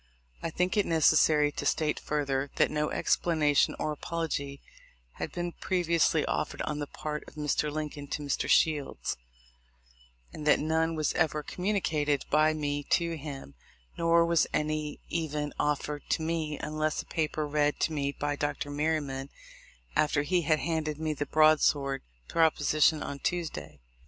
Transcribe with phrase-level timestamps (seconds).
[0.41, 4.59] I think it necessary to state further, that no explanation or apology
[5.19, 7.71] had been previously offered on the part of Mr.
[7.71, 8.49] Lincoln to Mr.
[8.49, 9.15] Shields,
[10.33, 13.53] and that none was ever communicated by me to him,
[13.95, 18.71] nor was any even offered to me, unless a paper read to me by Dr.
[18.71, 19.29] Merryman
[19.95, 23.79] after he had handed me the broadsword proposition on Tuesday.